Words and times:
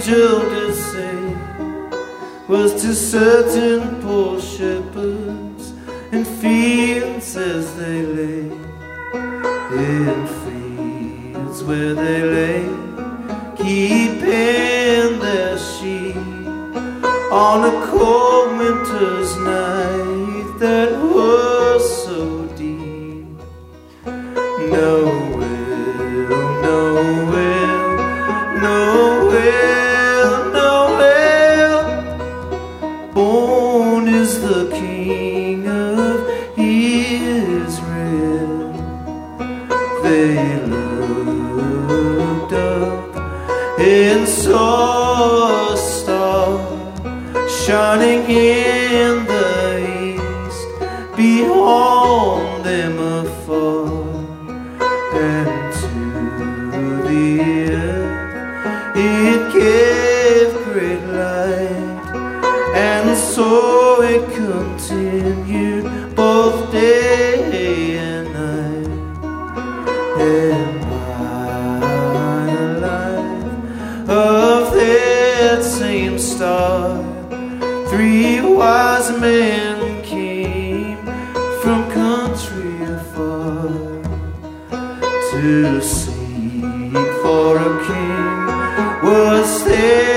angel 0.00 0.40
did 0.48 0.74
say, 0.74 1.36
was 2.48 2.72
to 2.80 2.94
certain 2.94 4.00
poor 4.00 4.40
shepherds 4.40 5.74
in 6.10 6.24
fields 6.24 7.36
as 7.36 7.76
they 7.76 8.02
lay, 8.02 8.50
in 9.72 10.26
fields 10.42 11.62
where 11.64 11.94
they 11.94 12.22
lay, 12.22 12.64
keeping 13.56 15.18
their 15.20 15.58
sheep 15.58 16.16
on 17.30 17.58
a 17.68 17.86
cold 17.88 18.58
winter's 18.58 19.36
night 19.36 20.58
that 20.58 20.92
was 21.14 22.04
so 22.04 22.46
deep. 22.56 23.26
Noel, 24.72 25.20
Noel, 26.62 27.20
Noel, 28.62 29.89
They 40.02 40.56
looked 40.66 42.52
up 42.52 43.16
and 43.78 44.28
saw 44.28 45.72
a 45.72 45.76
star 45.76 46.58
shining 47.48 48.22
in 48.28 49.24
the 49.26 49.78
east 50.08 50.66
beyond 51.16 52.64
them 52.64 52.98
afar 52.98 53.88
and 55.14 55.74
to 55.80 55.94
the 57.08 57.24
earth. 57.72 58.96
It 58.96 59.40
gave 59.52 60.50
great 60.72 61.04
light 61.20 62.00
and 62.74 63.16
so 63.16 63.89
it 64.02 64.24
continued 64.34 66.14
both 66.14 66.72
day 66.72 67.98
and 67.98 68.32
night. 68.32 68.90
And 70.20 70.82
the 72.50 72.80
light 72.80 74.08
of 74.08 74.72
that 74.74 75.62
same 75.62 76.18
star 76.18 77.10
Three 77.90 78.40
wise 78.40 79.10
men 79.20 80.00
came 80.04 80.96
from 81.60 81.90
country 81.90 82.84
afar 82.84 83.66
to 85.32 85.82
seek 85.82 86.62
for 87.20 87.58
a 87.58 87.72
king. 87.88 89.02
Was 89.02 89.64
their 89.64 90.09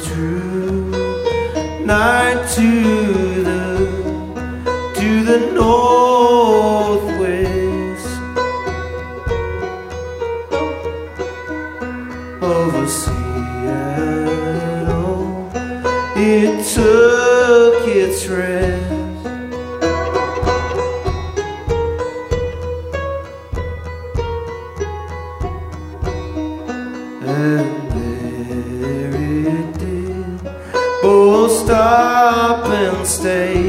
star 0.00 0.14
true 0.14 0.90
night 1.84 2.48
to 2.54 3.42
the 3.44 3.76
to 4.94 5.24
the 5.24 5.38
northwest. 5.52 6.96
Over 12.42 12.86
Seattle 12.88 13.20
it 16.16 16.64
took 16.74 17.88
its 17.88 18.26
rest 18.26 19.05
and 33.06 33.12
stay 33.12 33.62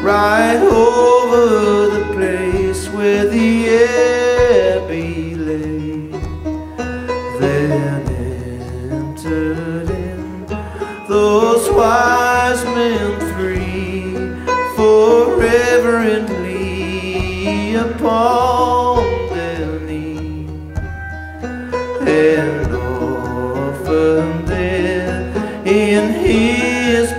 right 0.00 0.58
over 0.62 1.88
the 1.88 2.04
place 2.14 2.88
where 2.90 3.26
the 3.26 3.68
abbey 4.76 5.34
lay. 5.34 6.10
Then 7.40 8.02
entered 8.92 9.90
in 9.90 10.46
those 11.08 11.68
wise 11.70 12.64
men 12.64 13.18
three, 13.32 14.14
reverently 15.36 16.54
upon 17.74 19.04
their 19.34 19.80
knees 19.80 20.78
and 22.06 22.72
often 22.72 24.44
there 24.46 25.20
in 25.66 26.12
his 26.12 27.17